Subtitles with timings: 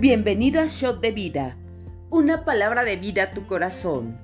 [0.00, 1.58] Bienvenido a Shot de Vida,
[2.08, 4.16] una palabra de vida a tu corazón.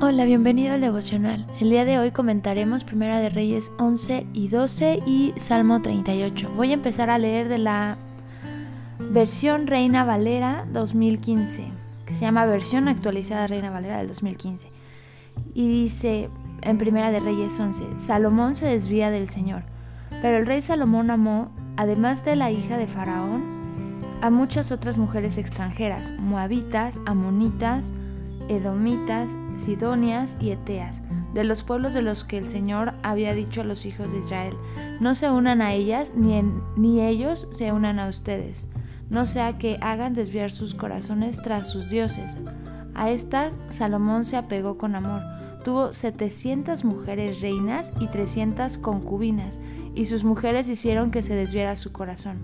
[0.00, 1.46] Hola, bienvenido al devocional.
[1.60, 6.50] El día de hoy comentaremos Primera de Reyes 11 y 12 y Salmo 38.
[6.56, 7.96] Voy a empezar a leer de la
[8.98, 11.81] versión Reina Valera 2015
[12.12, 14.68] se llama Versión Actualizada Reina Valera del 2015.
[15.54, 16.30] Y dice
[16.62, 19.62] en Primera de Reyes 11, Salomón se desvía del Señor,
[20.22, 23.42] pero el rey Salomón amó, además de la hija de Faraón,
[24.20, 27.92] a muchas otras mujeres extranjeras, moabitas, amonitas,
[28.48, 31.02] edomitas, sidonias y eteas,
[31.34, 34.56] de los pueblos de los que el Señor había dicho a los hijos de Israel,
[35.00, 36.40] no se unan a ellas, ni,
[36.76, 38.68] ni ellos se unan a ustedes
[39.12, 42.38] no sea que hagan desviar sus corazones tras sus dioses.
[42.94, 45.20] A estas Salomón se apegó con amor.
[45.64, 49.60] Tuvo 700 mujeres reinas y 300 concubinas,
[49.94, 52.38] y sus mujeres hicieron que se desviara su corazón.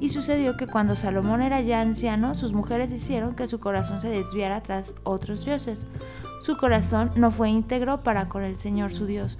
[0.00, 4.08] Y sucedió que cuando Salomón era ya anciano, sus mujeres hicieron que su corazón se
[4.08, 5.86] desviara tras otros dioses.
[6.40, 9.38] Su corazón no fue íntegro para con el Señor su Dios,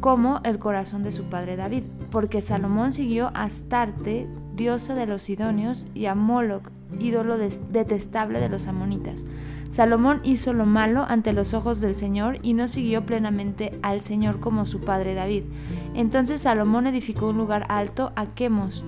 [0.00, 5.22] como el corazón de su padre David, porque Salomón siguió a Astarte, diosa de los
[5.22, 9.24] Sidonios, y a Moloch, ídolo detestable de los amonitas.
[9.70, 14.38] Salomón hizo lo malo ante los ojos del Señor y no siguió plenamente al Señor
[14.38, 15.42] como su padre David.
[15.94, 18.84] Entonces Salomón edificó un lugar alto a Quemos,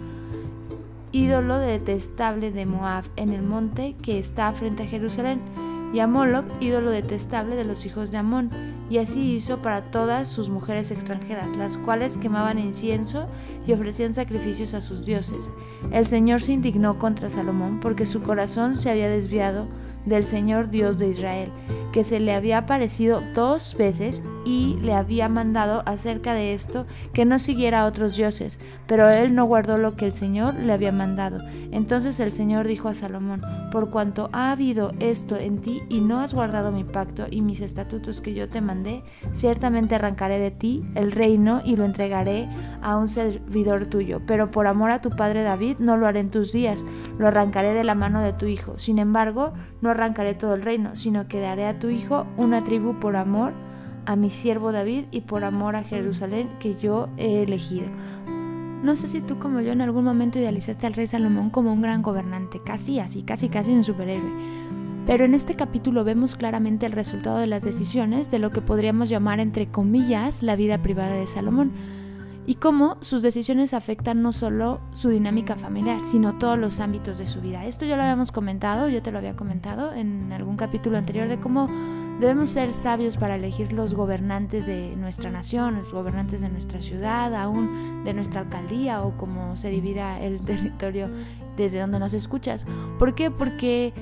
[1.11, 5.41] ídolo detestable de Moab, en el monte que está frente a Jerusalén,
[5.93, 8.51] y a Moloch, ídolo detestable de los hijos de Amón
[8.89, 13.27] y así hizo para todas sus mujeres extranjeras, las cuales quemaban incienso
[13.67, 15.51] y ofrecían sacrificios a sus dioses.
[15.91, 19.67] El Señor se indignó contra Salomón porque su corazón se había desviado
[20.05, 21.51] del Señor Dios de Israel,
[21.93, 27.25] que se le había aparecido dos veces y le había mandado acerca de esto que
[27.25, 30.93] no siguiera a otros dioses, pero él no guardó lo que el Señor le había
[30.93, 31.41] mandado.
[31.73, 36.21] Entonces el Señor dijo a Salomón, por cuanto ha habido esto en ti y no
[36.21, 40.85] has guardado mi pacto y mis estatutos que yo te mandé, ciertamente arrancaré de ti
[40.95, 42.49] el reino y lo entregaré
[42.83, 46.31] a un servidor tuyo, pero por amor a tu padre David no lo haré en
[46.31, 46.87] tus días,
[47.19, 48.79] lo arrancaré de la mano de tu hijo.
[48.79, 49.53] Sin embargo,
[49.87, 53.53] no arrancaré todo el reino, sino que daré a tu hijo una tribu por amor
[54.05, 57.87] a mi siervo David y por amor a Jerusalén que yo he elegido.
[58.83, 61.83] No sé si tú como yo en algún momento idealizaste al rey Salomón como un
[61.83, 64.33] gran gobernante, casi así, casi casi un superhéroe.
[65.07, 69.09] Pero en este capítulo vemos claramente el resultado de las decisiones de lo que podríamos
[69.09, 71.71] llamar entre comillas la vida privada de Salomón
[72.47, 77.27] y cómo sus decisiones afectan no solo su dinámica familiar, sino todos los ámbitos de
[77.27, 77.65] su vida.
[77.65, 81.41] Esto ya lo habíamos comentado, yo te lo había comentado en algún capítulo anterior de
[81.41, 81.69] cómo
[82.21, 87.35] Debemos ser sabios para elegir los gobernantes de nuestra nación, los gobernantes de nuestra ciudad,
[87.35, 91.11] aún de nuestra alcaldía o como se divida el territorio
[91.59, 92.67] desde donde nos escuchas.
[92.99, 93.31] ¿Por qué?
[93.31, 93.93] Porque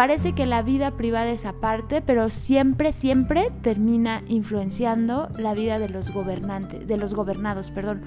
[0.00, 5.90] parece que la vida privada es aparte, pero siempre, siempre termina influenciando la vida de
[5.90, 8.00] los gobernantes, de los gobernados, perdón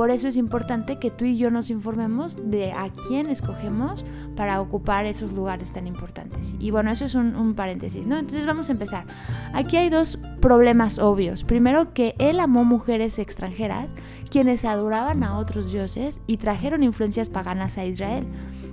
[0.00, 4.60] por eso es importante que tú y yo nos informemos de a quién escogemos para
[4.60, 6.54] ocupar esos lugares tan importantes.
[6.58, 8.16] Y bueno, eso es un, paréntesis, ¿no?
[8.16, 9.04] Entonces vamos a empezar.
[9.52, 11.44] Aquí hay dos problemas obvios.
[11.44, 13.94] Primero, que él amó mujeres extranjeras,
[14.30, 18.26] quienes adoraban a otros dioses y trajeron influencias paganas a Israel.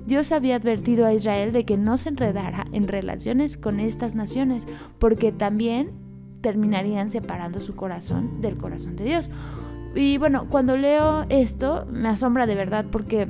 [0.08, 4.66] Dios había advertido a Israel de que no se enredara en relaciones con estas naciones,
[5.00, 5.92] porque también
[6.42, 9.30] terminarían separando su corazón del corazón de Dios.
[9.96, 13.28] Y bueno, cuando leo esto me asombra de verdad porque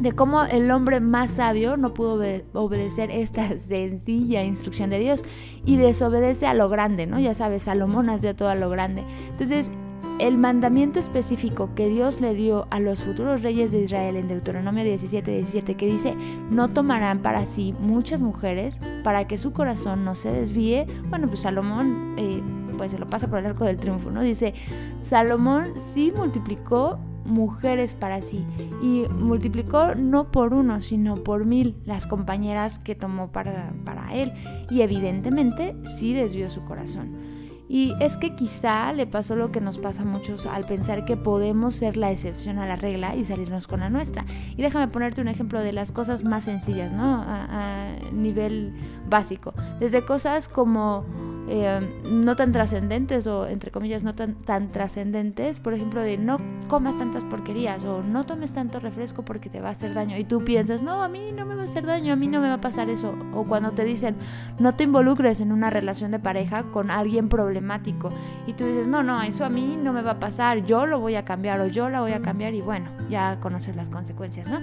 [0.00, 2.20] de cómo el hombre más sabio no pudo
[2.54, 5.24] obedecer esta sencilla instrucción de Dios
[5.64, 7.20] y desobedece a lo grande, ¿no?
[7.20, 9.04] Ya sabes, Salomón hacía todo a lo grande.
[9.30, 9.70] Entonces,
[10.18, 14.84] el mandamiento específico que Dios le dio a los futuros reyes de Israel en Deuteronomio
[14.84, 16.14] 17, 17, que dice,
[16.50, 21.40] no tomarán para sí muchas mujeres para que su corazón no se desvíe, bueno, pues
[21.40, 22.14] Salomón...
[22.16, 22.42] Eh,
[22.76, 24.20] pues se lo pasa por el arco del triunfo, ¿no?
[24.20, 24.52] Dice,
[25.00, 28.44] Salomón sí multiplicó mujeres para sí
[28.82, 34.32] y multiplicó no por uno, sino por mil las compañeras que tomó para, para él
[34.70, 37.33] y evidentemente sí desvió su corazón.
[37.68, 41.16] Y es que quizá le pasó lo que nos pasa a muchos al pensar que
[41.16, 44.26] podemos ser la excepción a la regla y salirnos con la nuestra.
[44.56, 47.22] Y déjame ponerte un ejemplo de las cosas más sencillas, ¿no?
[47.22, 48.74] A, a nivel
[49.08, 49.54] básico.
[49.80, 51.04] Desde cosas como
[51.48, 51.80] eh,
[52.10, 56.38] no tan trascendentes o entre comillas no tan, tan trascendentes, por ejemplo, de no
[56.68, 60.16] comas tantas porquerías o no tomes tanto refresco porque te va a hacer daño.
[60.16, 62.40] Y tú piensas, no, a mí no me va a hacer daño, a mí no
[62.40, 64.16] me va a pasar eso, o cuando te dicen,
[64.58, 68.10] no te involucres en una relación de pareja con alguien problemático
[68.46, 71.00] y tú dices, no, no, eso a mí no me va a pasar, yo lo
[71.00, 74.48] voy a cambiar o yo la voy a cambiar y bueno, ya conoces las consecuencias,
[74.48, 74.60] ¿no?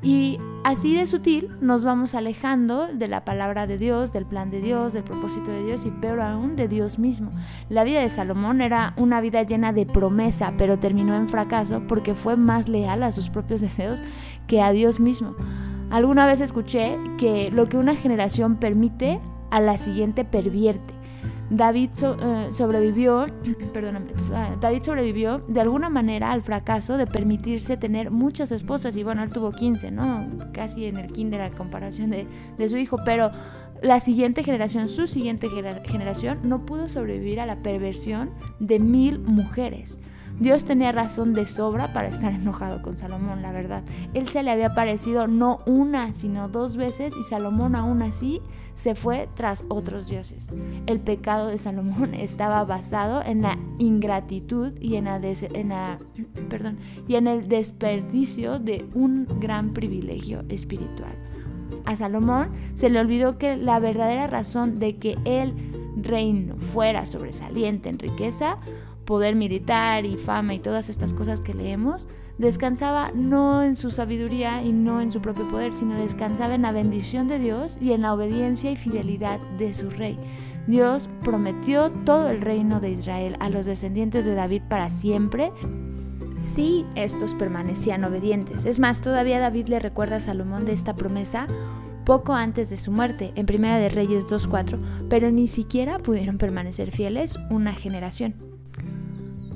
[0.00, 4.60] Y así de sutil nos vamos alejando de la palabra de Dios, del plan de
[4.60, 7.32] Dios, del propósito de Dios y peor aún de Dios mismo.
[7.68, 12.14] La vida de Salomón era una vida llena de promesa, pero terminó en fracaso porque
[12.14, 14.02] fue más leal a sus propios deseos
[14.46, 15.34] que a Dios mismo.
[15.90, 20.97] Alguna vez escuché que lo que una generación permite, a la siguiente pervierte.
[21.50, 23.26] David eh, sobrevivió,
[24.34, 29.22] ah, David sobrevivió de alguna manera al fracaso de permitirse tener muchas esposas y bueno,
[29.22, 30.28] él tuvo 15, ¿no?
[30.52, 33.30] Casi en el kinder a comparación de, de su hijo, pero
[33.82, 35.48] la siguiente generación, su siguiente
[35.86, 39.98] generación, no pudo sobrevivir a la perversión de mil mujeres.
[40.40, 43.82] Dios tenía razón de sobra para estar enojado con Salomón, la verdad.
[44.14, 48.40] Él se le había parecido no una, sino dos veces y Salomón aún así
[48.74, 50.52] se fue tras otros dioses.
[50.86, 55.06] El pecado de Salomón estaba basado en la ingratitud y en,
[56.48, 61.16] perdón, y en el desperdicio de un gran privilegio espiritual.
[61.84, 65.54] A Salomón se le olvidó que la verdadera razón de que el
[65.96, 68.58] reino fuera sobresaliente en riqueza
[69.08, 72.06] poder militar y fama y todas estas cosas que leemos,
[72.36, 76.72] descansaba no en su sabiduría y no en su propio poder, sino descansaba en la
[76.72, 80.18] bendición de Dios y en la obediencia y fidelidad de su rey.
[80.66, 85.52] Dios prometió todo el reino de Israel a los descendientes de David para siempre
[86.38, 88.66] si estos permanecían obedientes.
[88.66, 91.46] Es más, todavía David le recuerda a Salomón de esta promesa
[92.04, 96.90] poco antes de su muerte, en Primera de Reyes 2.4, pero ni siquiera pudieron permanecer
[96.90, 98.57] fieles una generación.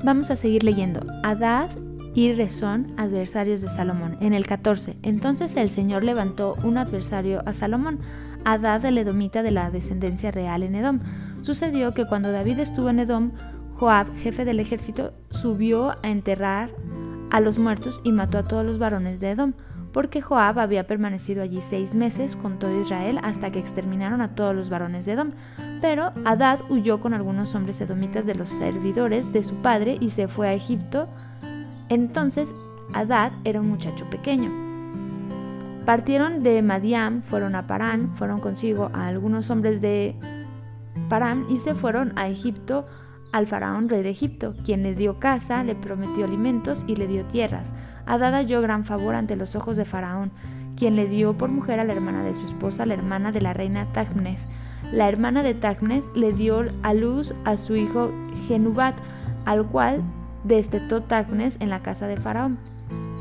[0.04, 1.00] Vamos a seguir leyendo.
[1.22, 1.70] Adad
[2.14, 4.16] y Rezón, adversarios de Salomón.
[4.20, 8.00] En el 14, entonces el Señor levantó un adversario a Salomón,
[8.44, 11.00] Adad el edomita de la descendencia real en Edom.
[11.42, 13.32] Sucedió que cuando David estuvo en Edom,
[13.74, 16.70] Joab, jefe del ejército, subió a enterrar
[17.30, 19.54] a los muertos y mató a todos los varones de Edom,
[19.92, 24.54] porque Joab había permanecido allí seis meses con todo Israel hasta que exterminaron a todos
[24.54, 25.30] los varones de Edom.
[25.82, 30.28] Pero Adad huyó con algunos hombres edomitas de los servidores de su padre y se
[30.28, 31.08] fue a Egipto.
[31.90, 32.54] Entonces
[32.94, 34.50] Adad era un muchacho pequeño.
[35.84, 40.14] Partieron de Madiam, fueron a Parán, fueron consigo a algunos hombres de
[41.08, 42.86] Parán y se fueron a Egipto
[43.32, 47.24] al faraón rey de Egipto, quien le dio casa, le prometió alimentos y le dio
[47.24, 47.72] tierras.
[48.06, 50.30] Adad halló gran favor ante los ojos de faraón,
[50.76, 53.52] quien le dio por mujer a la hermana de su esposa, la hermana de la
[53.52, 54.48] reina Tacnes.
[54.92, 58.12] La hermana de Tacnes le dio a luz a su hijo
[58.46, 58.94] Genubat,
[59.46, 60.02] al cual
[60.44, 62.58] destetó Tacnes en la casa de Faraón.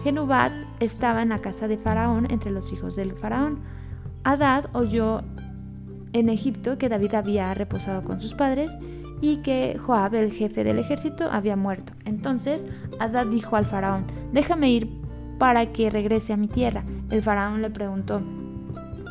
[0.03, 0.51] Genubat
[0.81, 3.59] estaba en la casa de Faraón entre los hijos del Faraón.
[4.25, 5.21] Adad oyó
[6.11, 8.77] en Egipto que David había reposado con sus padres
[9.21, 11.93] y que Joab, el jefe del ejército, había muerto.
[12.03, 12.67] Entonces
[12.99, 14.89] Adad dijo al faraón, déjame ir
[15.39, 16.83] para que regrese a mi tierra.
[17.09, 18.21] El faraón le preguntó,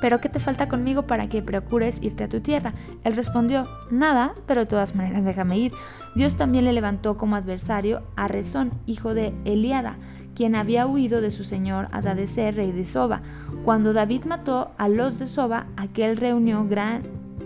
[0.00, 2.72] ¿pero qué te falta conmigo para que procures irte a tu tierra?
[3.04, 5.72] Él respondió, nada, pero de todas maneras déjame ir.
[6.14, 9.96] Dios también le levantó como adversario a Rezón, hijo de Eliada,
[10.34, 13.20] quien había huido de su señor Adadecer, rey de Soba.
[13.64, 17.02] Cuando David mató a los de Soba, aquel reunió gran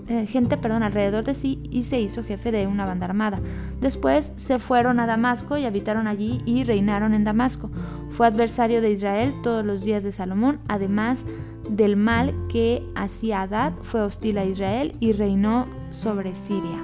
[0.06, 3.40] eh, gente perdón, alrededor de sí y se hizo jefe de una banda armada.
[3.80, 7.70] Después se fueron a Damasco y habitaron allí y reinaron en Damasco.
[8.10, 11.24] Fue adversario de Israel todos los días de Salomón, además
[11.68, 16.82] del mal que hacía Adad, fue hostil a Israel y reinó sobre Siria.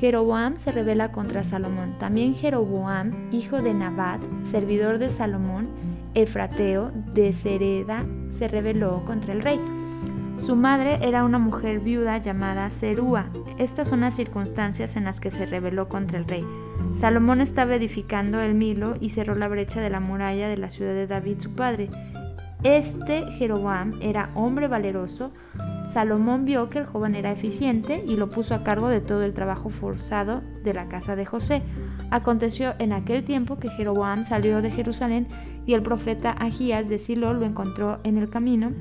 [0.00, 1.96] Jeroboam se rebela contra Salomón.
[1.98, 5.68] También Jeroboam, hijo de Nabat, servidor de Salomón,
[6.14, 9.60] Efrateo de Sereda, se rebeló contra el rey.
[10.38, 13.30] Su madre era una mujer viuda llamada Serúa.
[13.58, 16.44] Estas son las circunstancias en las que se rebeló contra el rey.
[16.92, 20.92] Salomón estaba edificando el Milo y cerró la brecha de la muralla de la ciudad
[20.92, 21.88] de David, su padre.
[22.66, 25.30] Este Jeroboam era hombre valeroso.
[25.86, 29.34] Salomón vio que el joven era eficiente y lo puso a cargo de todo el
[29.34, 31.62] trabajo forzado de la casa de José.
[32.10, 35.28] Aconteció en aquel tiempo que Jeroboam salió de Jerusalén
[35.64, 38.72] y el profeta Agías de Silo lo encontró en el camino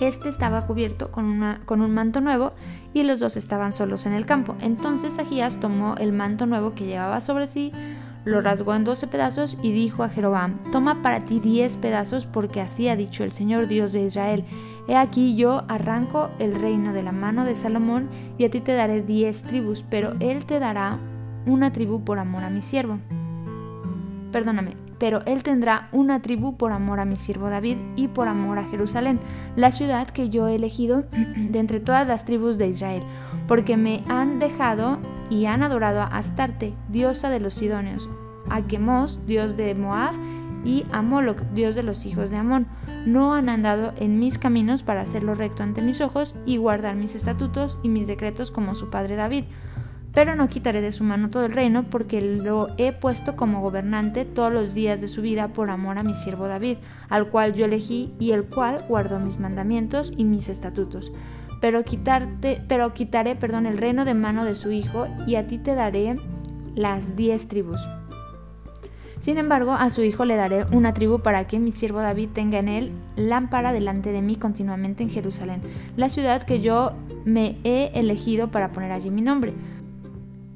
[0.00, 2.52] este estaba cubierto con, un manto nuevo
[2.94, 4.54] y los dos estaban solos en el campo.
[4.60, 7.72] Entonces Agías tomó el manto nuevo que llevaba sobre sí,
[8.24, 12.60] lo rasgó en doce pedazos y dijo a Jeroboam, toma para ti diez pedazos porque
[12.60, 14.44] así ha dicho el Señor Dios de Israel.
[14.86, 18.08] He aquí yo arranco el reino de la mano de Salomón
[18.38, 20.98] y a ti te daré diez tribus, pero él te dará
[21.46, 22.98] una tribu por amor a mi siervo.
[24.32, 28.58] Perdóname, pero él tendrá una tribu por amor a mi siervo David y por amor
[28.58, 29.20] a Jerusalén,
[29.56, 31.04] la ciudad que yo he elegido
[31.36, 33.02] de entre todas las tribus de Israel,
[33.48, 34.98] porque me han dejado
[35.30, 38.08] y han adorado a Astarte, diosa de los Sidonios,
[38.48, 40.14] a Quemos, dios de Moab,
[40.64, 42.66] y a Moloch, dios de los hijos de Amón.
[43.06, 47.14] No han andado en mis caminos para hacerlo recto ante mis ojos y guardar mis
[47.14, 49.44] estatutos y mis decretos como su padre David
[50.18, 54.24] pero no quitaré de su mano todo el reino, porque lo he puesto como gobernante
[54.24, 56.78] todos los días de su vida por amor a mi siervo David,
[57.08, 61.12] al cual yo elegí y el cual guardó mis mandamientos y mis estatutos.
[61.60, 65.58] Pero, quitarte, pero quitaré perdón, el reino de mano de su hijo, y a ti
[65.58, 66.16] te daré
[66.74, 67.80] las diez tribus.
[69.20, 72.58] Sin embargo, a su hijo le daré una tribu para que mi siervo David tenga
[72.58, 75.60] en él lámpara delante de mí continuamente en Jerusalén,
[75.96, 76.92] la ciudad que yo
[77.24, 79.52] me he elegido para poner allí mi nombre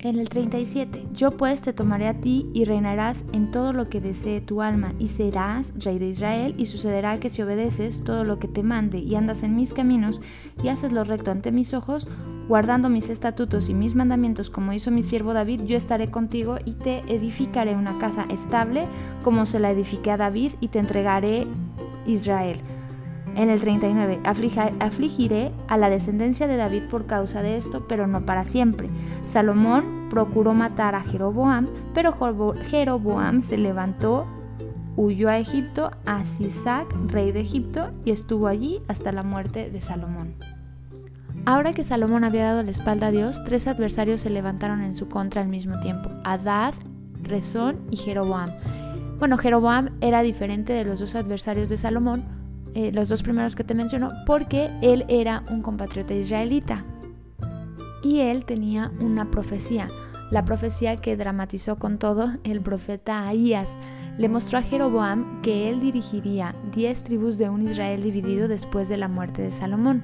[0.02, 4.00] en el 37, yo pues te tomaré a ti y reinarás en todo lo que
[4.00, 8.38] desee tu alma, y serás rey de Israel, y sucederá que si obedeces todo lo
[8.38, 10.21] que te mande y andas en mis caminos
[10.62, 12.09] y haces lo recto ante mis ojos,
[12.49, 16.73] guardando mis estatutos y mis mandamientos como hizo mi siervo David, yo estaré contigo y
[16.73, 18.87] te edificaré una casa estable
[19.23, 21.47] como se la edifiqué a David y te entregaré
[22.06, 22.59] Israel.
[23.34, 24.20] En el 39,
[24.80, 28.90] afligiré a la descendencia de David por causa de esto, pero no para siempre.
[29.24, 32.14] Salomón procuró matar a Jeroboam, pero
[32.64, 34.26] Jeroboam se levantó,
[34.96, 39.80] huyó a Egipto, a Sisac, rey de Egipto, y estuvo allí hasta la muerte de
[39.80, 40.34] Salomón.
[41.46, 45.08] Ahora que Salomón había dado la espalda a Dios, tres adversarios se levantaron en su
[45.08, 46.74] contra al mismo tiempo, Adad,
[47.22, 48.50] Rezón y Jeroboam.
[49.18, 52.41] Bueno, Jeroboam era diferente de los dos adversarios de Salomón,
[52.74, 56.84] eh, los dos primeros que te menciono, porque él era un compatriota israelita.
[58.02, 59.88] Y él tenía una profecía,
[60.30, 63.76] la profecía que dramatizó con todo el profeta Ahías.
[64.18, 68.96] Le mostró a Jeroboam que él dirigiría diez tribus de un Israel dividido después de
[68.96, 70.02] la muerte de Salomón.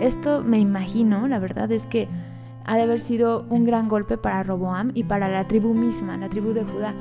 [0.00, 2.08] Esto me imagino, la verdad es que
[2.64, 6.28] ha de haber sido un gran golpe para Roboam y para la tribu misma, la
[6.28, 6.94] tribu de Judá,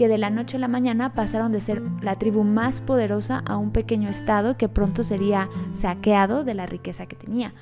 [0.00, 3.58] que de la noche a la mañana pasaron de ser la tribu más poderosa a
[3.58, 7.52] un pequeño estado que pronto sería saqueado de la riqueza que tenía.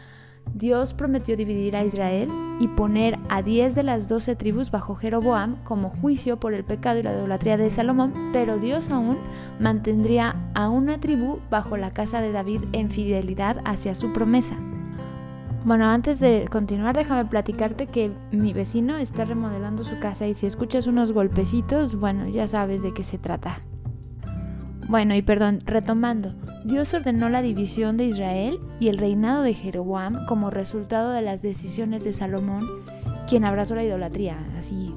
[0.54, 2.28] Dios prometió dividir a Israel
[2.61, 7.00] y poner a 10 de las 12 tribus bajo Jeroboam como juicio por el pecado
[7.00, 9.18] y la idolatría de Salomón, pero Dios aún
[9.59, 14.54] mantendría a una tribu bajo la casa de David en fidelidad hacia su promesa.
[15.69, 20.47] Bueno, antes de continuar, déjame platicarte que mi vecino está remodelando su casa y si
[20.47, 23.61] escuchas unos golpecitos, bueno, ya sabes de qué se trata.
[24.89, 26.35] Bueno, y perdón, retomando,
[26.65, 31.43] Dios ordenó la división de Israel y el reinado de Jeroboam como resultado de las
[31.43, 32.67] decisiones de Salomón,
[33.29, 34.95] quien abrazó la idolatría, así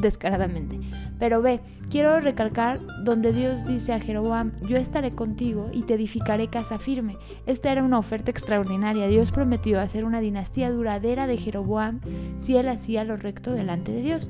[0.00, 0.80] descaradamente.
[1.18, 1.60] Pero ve,
[1.90, 7.16] quiero recalcar donde Dios dice a Jeroboam, yo estaré contigo y te edificaré casa firme.
[7.46, 9.08] Esta era una oferta extraordinaria.
[9.08, 12.00] Dios prometió hacer una dinastía duradera de Jeroboam
[12.38, 14.28] si él hacía lo recto delante de Dios.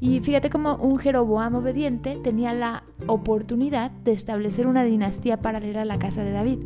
[0.00, 5.86] Y fíjate cómo un Jeroboam obediente tenía la oportunidad de establecer una dinastía paralela a
[5.86, 6.58] la casa de David.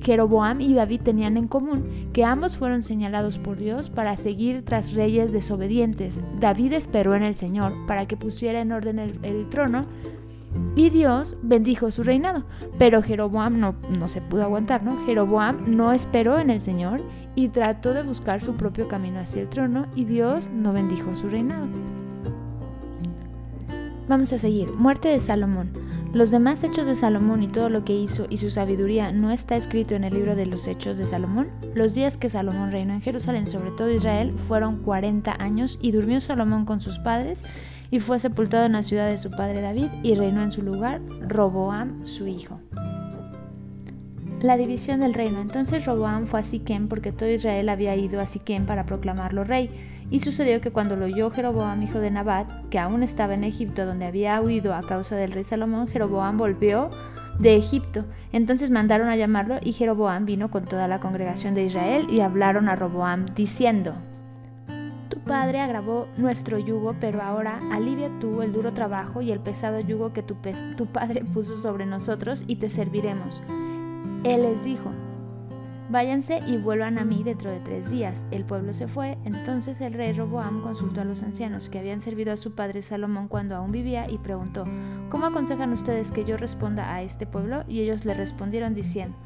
[0.00, 4.92] Jeroboam y David tenían en común que ambos fueron señalados por Dios para seguir tras
[4.92, 6.20] reyes desobedientes.
[6.38, 9.82] David esperó en el Señor para que pusiera en orden el, trono
[10.76, 12.44] y Dios bendijo su reinado.
[12.78, 15.04] Pero Jeroboam no, no se pudo aguantar, ¿no?
[15.06, 17.02] Jeroboam no esperó en el Señor
[17.34, 21.28] y trató de buscar su propio camino hacia el trono y Dios no bendijo su
[21.28, 21.66] reinado.
[24.08, 24.72] Vamos a seguir.
[24.72, 25.70] Muerte de Salomón.
[26.12, 29.56] Los demás hechos de Salomón y todo lo que hizo y su sabiduría no está
[29.56, 31.48] escrito en el libro de los hechos de Salomón.
[31.74, 36.20] Los días que Salomón reinó en Jerusalén sobre todo Israel fueron 40 años y durmió
[36.20, 37.44] Salomón con sus padres
[37.90, 41.00] y fue sepultado en la ciudad de su padre David y reinó en su lugar
[41.26, 42.60] Roboam su hijo.
[44.40, 45.40] La división del reino.
[45.40, 49.70] Entonces Roboam fue a Siquem porque todo Israel había ido a Siquem para proclamarlo rey.
[50.10, 53.86] Y sucedió que cuando lo oyó Jeroboam, hijo de Nabat, que aún estaba en Egipto,
[53.86, 56.90] donde había huido a causa del rey Salomón, Jeroboam volvió
[57.38, 58.04] de Egipto.
[58.32, 62.68] Entonces mandaron a llamarlo y Jeroboam vino con toda la congregación de Israel y hablaron
[62.68, 63.94] a Roboam diciendo,
[65.08, 69.80] Tu padre agravó nuestro yugo, pero ahora alivia tú el duro trabajo y el pesado
[69.80, 70.36] yugo que tu,
[70.76, 73.42] tu padre puso sobre nosotros y te serviremos.
[74.24, 74.90] Él les dijo,
[75.96, 78.26] Váyanse y vuelvan a mí dentro de tres días.
[78.30, 79.16] El pueblo se fue.
[79.24, 83.28] Entonces el rey Roboam consultó a los ancianos que habían servido a su padre Salomón
[83.28, 84.66] cuando aún vivía y preguntó,
[85.08, 87.64] ¿cómo aconsejan ustedes que yo responda a este pueblo?
[87.66, 89.16] Y ellos le respondieron diciendo,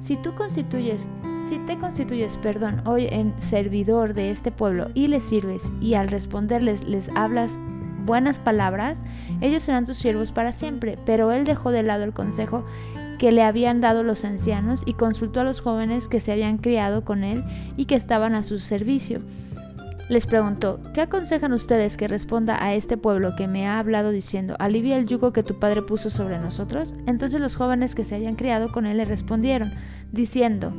[0.00, 1.08] si tú constituyes,
[1.48, 6.08] si te constituyes, perdón, hoy en servidor de este pueblo y les sirves y al
[6.08, 7.60] responderles les hablas
[8.04, 9.04] buenas palabras,
[9.40, 10.98] ellos serán tus siervos para siempre.
[11.06, 12.64] Pero él dejó de lado el consejo
[13.18, 17.04] que le habían dado los ancianos y consultó a los jóvenes que se habían criado
[17.04, 17.44] con él
[17.76, 19.20] y que estaban a su servicio.
[20.08, 24.56] Les preguntó, ¿qué aconsejan ustedes que responda a este pueblo que me ha hablado diciendo,
[24.58, 26.94] alivia el yugo que tu padre puso sobre nosotros?
[27.06, 29.70] Entonces los jóvenes que se habían criado con él le respondieron,
[30.10, 30.72] diciendo,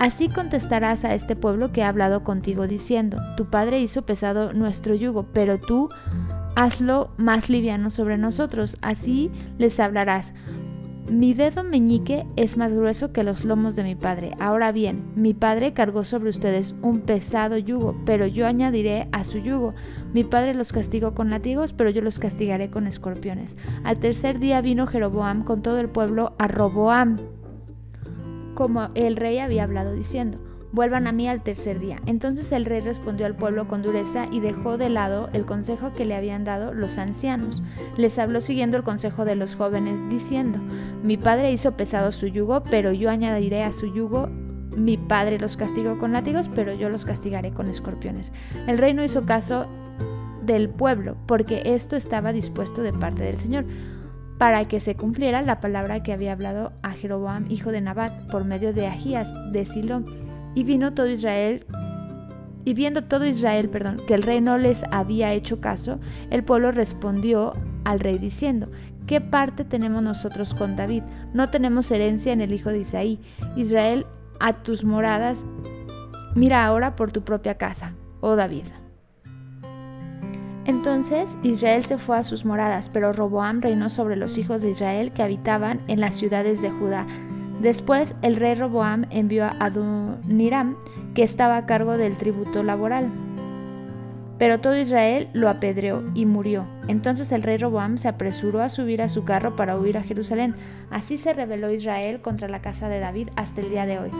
[0.00, 4.94] Así contestarás a este pueblo que ha hablado contigo diciendo, tu padre hizo pesado nuestro
[4.94, 5.88] yugo, pero tú
[6.56, 8.76] hazlo más liviano sobre nosotros.
[8.82, 10.34] Así les hablarás,
[11.08, 14.32] mi dedo meñique es más grueso que los lomos de mi padre.
[14.38, 19.38] Ahora bien, mi padre cargó sobre ustedes un pesado yugo, pero yo añadiré a su
[19.38, 19.74] yugo.
[20.12, 23.56] Mi padre los castigó con látigos, pero yo los castigaré con escorpiones.
[23.84, 27.18] Al tercer día vino Jeroboam con todo el pueblo a Roboam,
[28.54, 30.38] como el rey había hablado diciendo
[30.74, 32.00] vuelvan a mí al tercer día.
[32.04, 36.04] Entonces el rey respondió al pueblo con dureza y dejó de lado el consejo que
[36.04, 37.62] le habían dado los ancianos.
[37.96, 40.58] Les habló siguiendo el consejo de los jóvenes, diciendo,
[41.02, 44.28] mi padre hizo pesado su yugo, pero yo añadiré a su yugo
[44.76, 48.32] mi padre los castigó con látigos, pero yo los castigaré con escorpiones.
[48.66, 49.66] El rey no hizo caso
[50.42, 53.66] del pueblo, porque esto estaba dispuesto de parte del Señor,
[54.36, 58.44] para que se cumpliera la palabra que había hablado a Jeroboam, hijo de Nabat, por
[58.44, 60.02] medio de Agías de Silo
[60.54, 61.66] y vino todo Israel,
[62.64, 66.72] y viendo todo Israel, perdón, que el rey no les había hecho caso, el pueblo
[66.72, 67.52] respondió
[67.84, 68.70] al rey diciendo,
[69.06, 71.02] ¿qué parte tenemos nosotros con David?
[71.34, 73.20] No tenemos herencia en el hijo de Isaí.
[73.54, 74.06] Israel,
[74.40, 75.46] a tus moradas,
[76.34, 78.64] mira ahora por tu propia casa, oh David.
[80.64, 85.12] Entonces Israel se fue a sus moradas, pero Roboam reinó sobre los hijos de Israel
[85.12, 87.06] que habitaban en las ciudades de Judá,
[87.64, 90.76] Después el rey Roboam envió a Adoniram,
[91.14, 93.08] que estaba a cargo del tributo laboral.
[94.38, 96.66] Pero todo Israel lo apedreó y murió.
[96.88, 100.54] Entonces el rey Roboam se apresuró a subir a su carro para huir a Jerusalén.
[100.90, 104.10] Así se rebeló Israel contra la casa de David hasta el día de hoy.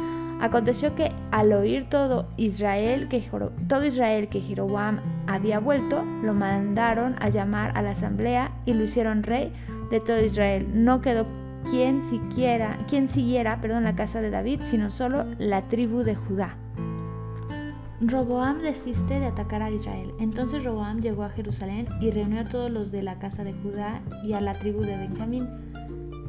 [0.41, 3.23] Aconteció que al oír todo Israel que
[3.69, 8.85] todo Israel que Jeroboam había vuelto, lo mandaron a llamar a la asamblea y lo
[8.85, 9.53] hicieron rey
[9.91, 10.67] de todo Israel.
[10.73, 11.27] No quedó
[11.71, 16.57] quien, siquiera, quien siguiera perdón, la casa de David, sino solo la tribu de Judá.
[18.01, 20.13] Roboam desiste de atacar a Israel.
[20.19, 24.03] Entonces Roboam llegó a Jerusalén y reunió a todos los de la casa de Judá
[24.25, 25.49] y a la tribu de Benjamín,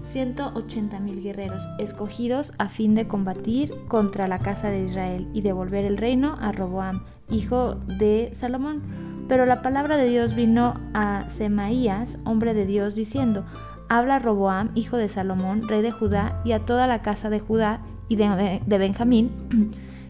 [0.04, 5.86] 180 mil guerreros, escogidos a fin de combatir contra la casa de Israel y devolver
[5.86, 8.84] el reino a Roboam, hijo de Salomón.
[9.28, 13.44] Pero la palabra de Dios vino a Semaías, hombre de Dios, diciendo,
[13.90, 17.82] habla Roboam, hijo de Salomón, rey de Judá, y a toda la casa de Judá
[18.08, 19.32] y de, Benjamín,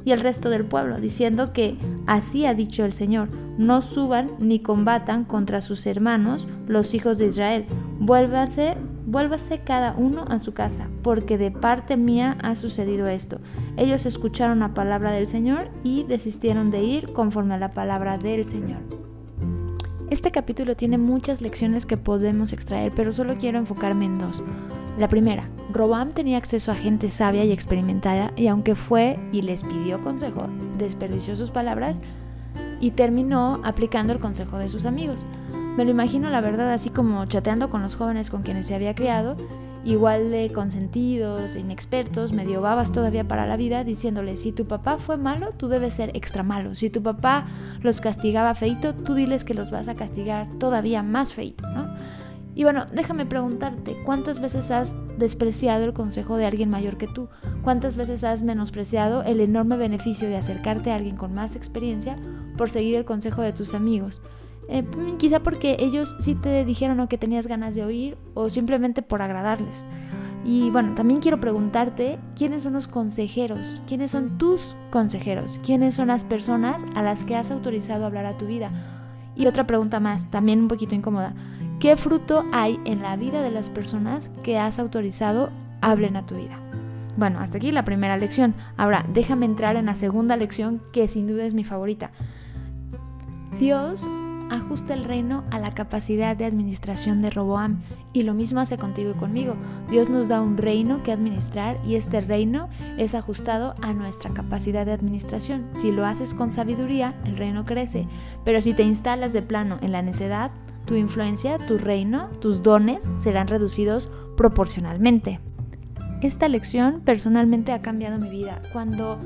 [0.06, 4.60] y el resto del pueblo, diciendo que así ha dicho el Señor, no suban ni
[4.60, 7.66] combatan contra sus hermanos, los hijos de Israel,
[8.00, 13.40] vuélvase, vuélvase cada uno a su casa, porque de parte mía ha sucedido esto.
[13.78, 18.48] Ellos escucharon la palabra del Señor y desistieron de ir conforme a la palabra del
[18.48, 19.05] Señor.
[20.12, 24.44] Este capítulo tiene muchas lecciones que podemos extraer, pero solo quiero enfocarme en dos.
[25.00, 29.64] La primera, Robam tenía acceso a gente sabia y experimentada y aunque fue y les
[29.64, 32.02] pidió consejo, desperdició sus palabras
[32.80, 35.26] y terminó aplicando el consejo de sus amigos.
[35.76, 38.94] Me lo imagino la verdad así como chateando con los jóvenes con quienes se había
[38.94, 39.36] criado
[39.86, 45.16] igual de consentidos, inexpertos, medio babas todavía para la vida, diciéndole, si tu papá fue
[45.16, 46.74] malo, tú debes ser extra malo.
[46.74, 47.46] Si tu papá
[47.82, 51.96] los castigaba feito, tú diles que los vas a castigar todavía más feito, ¿no?
[52.56, 57.28] Y bueno, déjame preguntarte, ¿cuántas veces has despreciado el consejo de alguien mayor que tú?
[57.62, 62.16] ¿Cuántas veces has menospreciado el enorme beneficio de acercarte a alguien con más experiencia
[62.58, 64.22] por seguir el consejo de tus amigos?
[64.68, 64.84] Eh,
[65.18, 69.22] quizá porque ellos sí te dijeron lo que tenías ganas de oír o simplemente por
[69.22, 69.86] agradarles.
[70.44, 76.10] Y bueno, también quiero preguntarte quiénes son los consejeros, quiénes son tus consejeros, quiénes son
[76.10, 78.72] las personas a las que has autorizado hablar a tu vida.
[79.36, 81.34] Y otra pregunta más, también un poquito incómoda.
[81.80, 85.50] ¿Qué fruto hay en la vida de las personas que has autorizado
[85.82, 86.60] hablen a tu vida?
[87.18, 88.54] Bueno, hasta aquí la primera lección.
[88.78, 92.12] Ahora, déjame entrar en la segunda lección que sin duda es mi favorita.
[93.60, 94.06] Dios
[94.50, 97.82] ajusta el reino a la capacidad de administración de Roboam.
[98.14, 99.56] Y lo mismo hace contigo y conmigo.
[99.90, 104.86] Dios nos da un reino que administrar y este reino es ajustado a nuestra capacidad
[104.86, 105.68] de administración.
[105.76, 108.08] Si lo haces con sabiduría, el reino crece.
[108.44, 110.52] Pero si te instalas de plano en la necedad,
[110.86, 115.40] tu influencia, tu reino, tus dones serán reducidos proporcionalmente.
[116.22, 118.62] Esta lección personalmente ha cambiado mi vida.
[118.72, 119.20] Cuando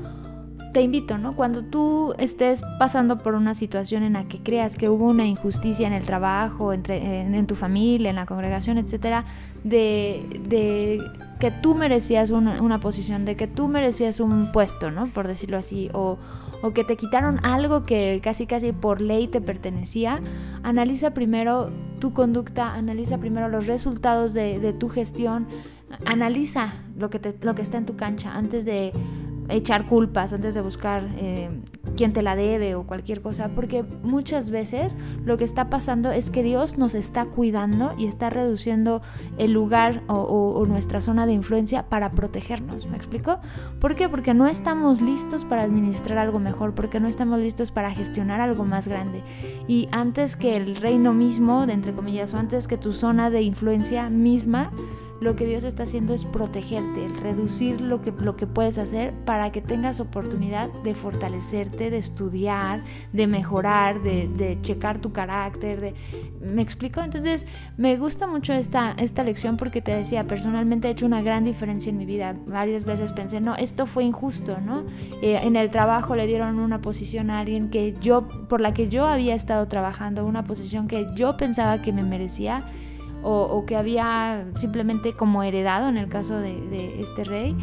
[0.72, 1.34] te invito, ¿no?
[1.34, 5.86] Cuando tú estés pasando por una situación en la que creas que hubo una injusticia
[5.86, 9.24] en el trabajo, entre, en, tu familia, en la congregación, etcétera,
[9.64, 11.00] de,
[11.40, 15.12] que tú merecías una, posición, de que tú merecías un puesto, ¿no?
[15.12, 16.18] Por decirlo así, o,
[16.74, 20.20] que te quitaron algo que casi casi por ley te pertenecía,
[20.62, 25.48] analiza primero tu conducta, analiza primero los resultados de, tu gestión,
[26.06, 28.92] analiza lo que, te, lo que está en tu cancha antes de
[29.50, 31.50] echar culpas antes de buscar eh,
[31.96, 36.30] quién te la debe o cualquier cosa, porque muchas veces lo que está pasando es
[36.30, 39.02] que Dios nos está cuidando y está reduciendo
[39.38, 43.38] el lugar o, nuestra zona de influencia para protegernos, ¿me explico?
[43.80, 44.08] ¿Por qué?
[44.08, 48.64] Porque no estamos listos para administrar algo mejor, porque no estamos listos para gestionar algo
[48.64, 49.22] más grande.
[49.66, 53.42] Y antes que el reino mismo, de entre comillas, o antes que tu zona de
[53.42, 54.70] influencia misma,
[55.20, 59.52] lo que Dios está haciendo es protegerte, reducir lo que, lo que puedes hacer para
[59.52, 65.80] que tengas oportunidad de fortalecerte, de estudiar, de mejorar, de, checar tu carácter.
[65.80, 65.94] De...
[66.40, 67.02] ¿Me explico?
[67.02, 71.44] Entonces, me gusta mucho esta, esta lección porque te decía, personalmente ha hecho una gran
[71.44, 72.34] diferencia en mi vida.
[72.46, 74.84] Varias veces pensé, no, esto fue injusto, ¿no?
[75.20, 78.88] Eh, en el trabajo le dieron una posición a alguien que yo, por la que
[78.88, 82.64] yo había estado trabajando, una posición que yo pensaba que me merecía
[83.22, 87.56] o, que había simplemente como heredado en el caso de, este rey.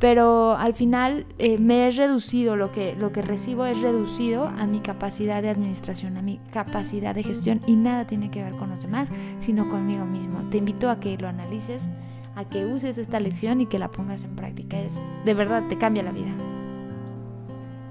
[0.00, 4.64] Pero al final eh, me he reducido, lo que, lo que recibo es reducido a
[4.66, 8.70] mi capacidad de administración, a mi capacidad de gestión y nada tiene que ver con
[8.70, 10.48] los demás, sino conmigo mismo.
[10.50, 11.88] Te invito a que lo analices,
[12.36, 14.78] a que uses esta lección y que la pongas en práctica.
[14.78, 16.32] Es, de verdad te cambia la vida.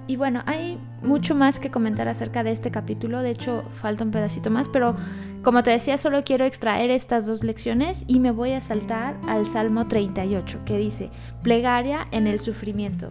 [0.08, 4.12] Y bueno, hay mucho más que comentar acerca de este capítulo, de hecho falta un
[4.12, 4.96] pedacito más, pero
[5.44, 9.46] como te decía, solo quiero extraer estas dos lecciones y me voy a saltar al
[9.46, 11.12] Salmo 38, que dice,
[11.44, 13.10] plegaria en el sufrimiento,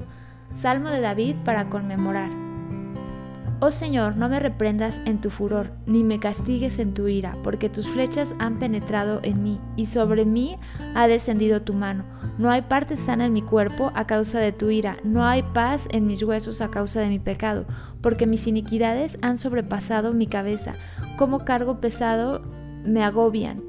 [0.55, 2.46] Salmo de David para conmemorar.
[3.59, 7.71] Oh Señor, no me reprendas en tu furor, ni me castigues en tu ira, porque
[7.71, 10.59] tus flechas han penetrado en mí, y sobre mí
[10.95, 12.05] ha descendido tu mano.
[12.37, 15.89] No hay parte sana en mi cuerpo a causa de tu ira, no hay paz
[15.91, 17.65] en mis huesos a causa de mi pecado,
[18.03, 20.75] porque mis iniquidades han sobrepasado mi cabeza,
[21.17, 22.43] como cargo pesado
[22.85, 23.63] me agobian,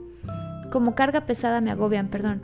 [0.70, 2.42] como carga pesada me agobian, perdón.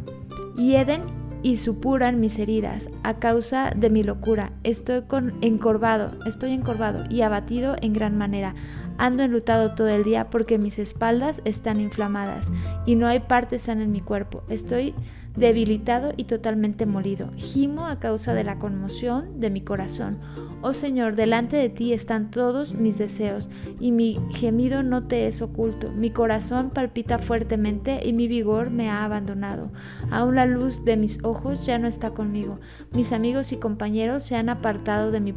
[0.58, 1.02] Y Eden
[1.44, 4.54] y supuran mis heridas a causa de mi locura.
[4.64, 8.56] Estoy con, encorvado, estoy encorvado y abatido en gran manera.
[8.98, 12.52] Ando enlutado todo el día porque mis espaldas están inflamadas
[12.86, 14.44] y no hay parte sana en mi cuerpo.
[14.50, 14.96] Estoy
[15.36, 17.30] debilitado y totalmente molido.
[17.38, 20.20] Gimo a causa de la conmoción de mi corazón.
[20.62, 25.42] Oh Señor, delante de ti están todos mis deseos, y mi gemido no te es
[25.42, 25.92] oculto.
[25.92, 29.72] Mi corazón palpita fuertemente y mi vigor me ha abandonado.
[30.10, 32.60] Aún la luz de mis ojos ya no está conmigo.
[32.92, 35.34] Mis amigos y compañeros se han apartado de mi,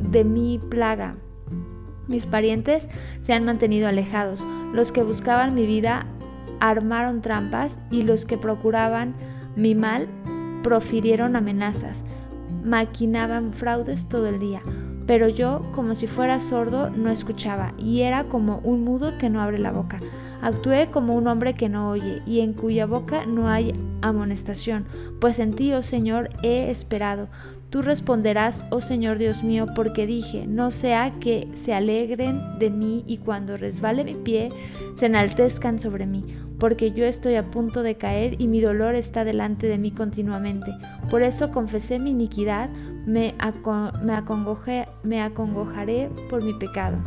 [0.00, 1.16] de mi plaga.
[2.08, 2.88] Mis parientes
[3.20, 4.42] se han mantenido alejados.
[4.72, 6.06] Los que buscaban mi vida
[6.60, 9.14] armaron trampas y los que procuraban
[9.56, 10.08] mi mal
[10.62, 12.04] profirieron amenazas,
[12.64, 14.60] maquinaban fraudes todo el día,
[15.06, 19.40] pero yo, como si fuera sordo, no escuchaba, y era como un mudo que no
[19.40, 20.00] abre la boca.
[20.42, 24.86] Actué como un hombre que no oye, y en cuya boca no hay amonestación,
[25.20, 27.28] pues en ti, oh Señor, he esperado.
[27.70, 33.04] Tú responderás, oh Señor Dios mío, porque dije, no sea que se alegren de mí
[33.06, 34.50] y cuando resbale mi pie,
[34.96, 36.24] se enaltezcan sobre mí
[36.60, 40.70] porque yo estoy a punto de caer y mi dolor está delante de mí continuamente.
[41.08, 42.68] Por eso confesé mi iniquidad,
[43.06, 43.34] me,
[45.02, 46.98] me acongojaré por mi pecado,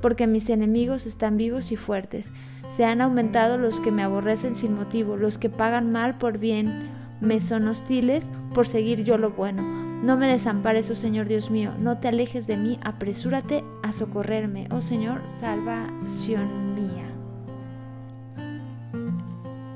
[0.00, 2.32] porque mis enemigos están vivos y fuertes.
[2.68, 6.90] Se han aumentado los que me aborrecen sin motivo, los que pagan mal por bien
[7.20, 9.87] me son hostiles por seguir yo lo bueno.
[10.02, 14.68] No me desampares, oh Señor Dios mío, no te alejes de mí, apresúrate a socorrerme,
[14.70, 17.04] oh Señor, salvación mía.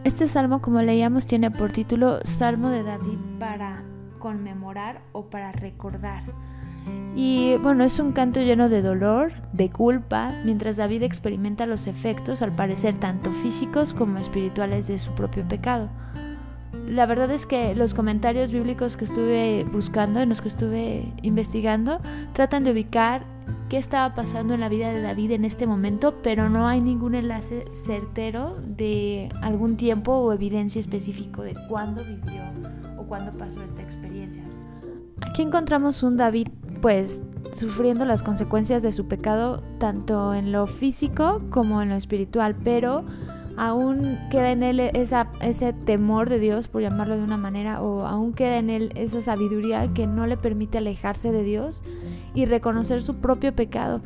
[0.04, 3.82] Este salmo, como leíamos, tiene por título Salmo de David para
[4.20, 6.22] conmemorar o para recordar.
[7.14, 12.42] Y bueno, es un canto lleno de dolor, de culpa, mientras David experimenta los efectos,
[12.42, 15.88] al parecer, tanto físicos como espirituales de su propio pecado.
[16.92, 22.00] La verdad es que los comentarios bíblicos que estuve buscando, en los que estuve investigando,
[22.34, 23.24] tratan de ubicar
[23.68, 27.14] qué estaba pasando en la vida de David en este momento, pero no hay ningún
[27.14, 32.42] enlace certero de algún tiempo o evidencia específico de cuándo vivió
[32.98, 34.42] o cuándo pasó esta experiencia.
[35.22, 36.48] Aquí encontramos un David
[36.82, 42.56] pues sufriendo las consecuencias de su pecado tanto en lo físico como en lo espiritual,
[42.62, 43.04] pero
[43.56, 48.32] aún queda en él ese temor de Dios, por llamarlo de una manera, o aún
[48.32, 51.82] queda en él esa sabiduría que no le permite alejarse de Dios
[52.34, 54.00] y reconocer su propio pecado,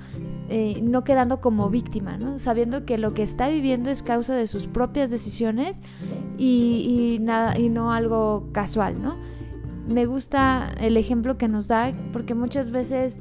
[0.49, 2.39] eh, no quedando como víctima, ¿no?
[2.39, 5.83] sabiendo que lo que está viviendo es causa de sus propias decisiones
[6.39, 9.01] y, nada, y no algo casual.
[9.01, 9.17] ¿no?
[9.89, 13.21] Me gusta el ejemplo que nos da porque muchas veces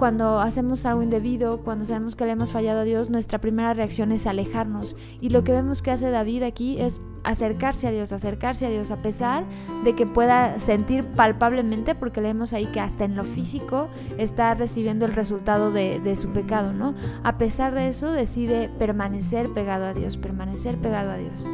[0.00, 4.12] cuando hacemos algo indebido, cuando sabemos que le hemos fallado a Dios, nuestra primera reacción
[4.12, 4.96] es alejarnos.
[5.20, 8.90] Y lo que vemos que hace David aquí es acercarse a Dios, acercarse a Dios,
[8.90, 9.44] a pesar
[9.84, 15.04] de que pueda sentir palpablemente, porque leemos ahí que hasta en lo físico está recibiendo
[15.04, 16.94] el resultado de, de su pecado, ¿no?
[17.22, 21.46] A pesar de eso, decide permanecer pegado a Dios, permanecer pegado a Dios.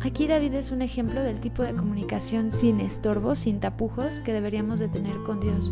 [0.00, 4.80] Aquí David es un ejemplo del tipo de comunicación sin estorbos, sin tapujos que deberíamos
[4.80, 5.70] de tener con Dios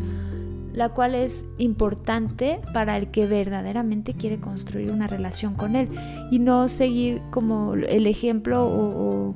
[0.72, 5.88] la cual es importante para el que verdaderamente quiere construir una relación con él
[6.30, 9.34] y no seguir como el ejemplo o,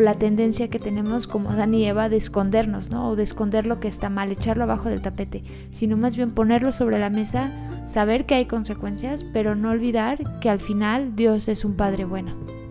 [0.00, 3.10] la tendencia que tenemos como Adán y Eva de escondernos, ¿no?
[3.10, 6.72] O de esconder lo que está mal, echarlo abajo del tapete, sino más bien ponerlo
[6.72, 7.52] sobre la mesa,
[7.86, 12.61] saber que hay consecuencias, pero no olvidar que al final Dios es un Padre bueno.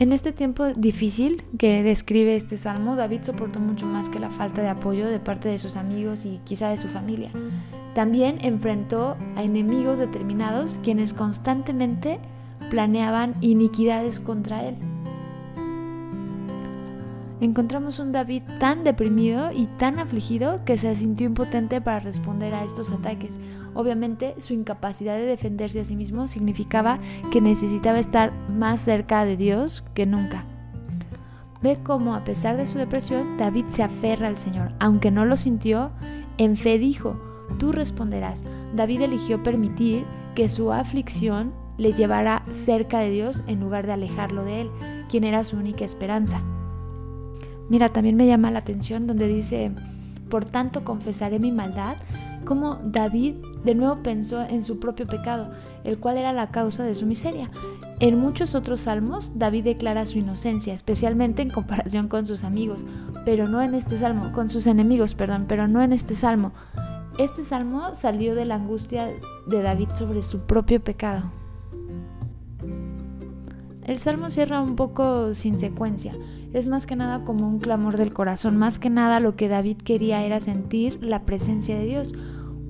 [0.00, 4.62] En este tiempo difícil que describe este salmo, David soportó mucho más que la falta
[4.62, 7.28] de apoyo de parte de sus amigos y quizá de su familia.
[7.94, 12.18] También enfrentó a enemigos determinados quienes constantemente
[12.70, 14.76] planeaban iniquidades contra él
[17.40, 22.64] encontramos un David tan deprimido y tan afligido que se sintió impotente para responder a
[22.64, 23.38] estos ataques.
[23.74, 26.98] Obviamente su incapacidad de defenderse a sí mismo significaba
[27.30, 30.44] que necesitaba estar más cerca de Dios que nunca.
[31.62, 34.70] Ve cómo a pesar de su depresión, David se aferra al Señor.
[34.78, 35.90] Aunque no lo sintió,
[36.38, 37.20] en fe dijo,
[37.58, 38.44] tú responderás.
[38.74, 44.44] David eligió permitir que su aflicción le llevara cerca de Dios en lugar de alejarlo
[44.44, 44.70] de él,
[45.08, 46.40] quien era su única esperanza.
[47.68, 49.70] Mira, también me llama la atención donde dice,
[50.28, 51.96] por tanto confesaré mi maldad,
[52.44, 55.50] como David de nuevo pensó en su propio pecado,
[55.84, 57.50] el cual era la causa de su miseria.
[58.00, 62.84] En muchos otros salmos, David declara su inocencia, especialmente en comparación con sus amigos,
[63.24, 66.52] pero no en este salmo, con sus enemigos, perdón, pero no en este salmo.
[67.18, 69.10] Este salmo salió de la angustia
[69.46, 71.39] de David sobre su propio pecado.
[73.90, 76.14] El salmo cierra un poco sin secuencia
[76.52, 79.78] es más que nada como un clamor del corazón, más que nada lo que David
[79.78, 82.12] quería era sentir la presencia de Dios.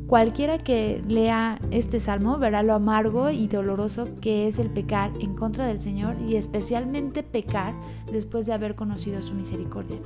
[0.07, 5.35] Cualquiera que lea este salmo verá lo amargo y doloroso que es el pecar en
[5.35, 7.75] contra del Señor y especialmente pecar
[8.11, 9.99] después de haber conocido su misericordia.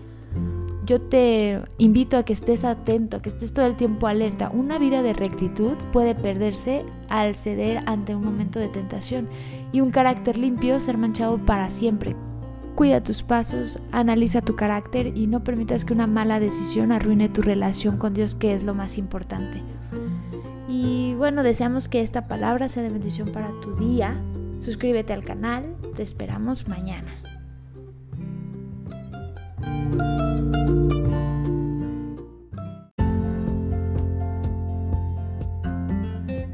[0.84, 4.50] Yo te invito a que estés atento, a que estés todo el tiempo alerta.
[4.52, 9.28] Una vida de rectitud puede perderse al ceder ante un momento de tentación
[9.74, 12.16] y un carácter limpio ser manchado para siempre
[12.74, 17.40] Cuida tus pasos, analiza tu carácter y no permitas que una mala decisión arruine tu
[17.40, 19.62] relación con Dios, que es lo más importante.
[20.68, 24.20] Y bueno, deseamos que esta palabra sea de bendición para tu día.
[24.58, 27.12] Suscríbete al canal, te esperamos mañana.